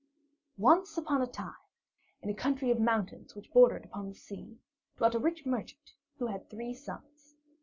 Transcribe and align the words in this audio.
]Once 0.71 0.97
upon 0.97 1.21
a 1.21 1.27
time, 1.27 1.53
in 2.23 2.29
a 2.31 2.33
country 2.33 2.71
of 2.71 2.79
mountains 2.79 3.35
which 3.35 3.53
bordered 3.53 3.85
upon 3.85 4.09
the 4.09 4.15
sea, 4.15 4.57
dwelt 4.97 5.13
a 5.13 5.19
rich 5.19 5.45
merchant 5.45 5.93
who 6.17 6.25
had 6.25 6.49
three 6.49 6.73
sons. 6.73 7.35